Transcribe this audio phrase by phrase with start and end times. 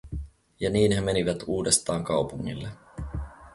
[0.59, 2.69] Ja niin he menivät uudestaan kaupungille.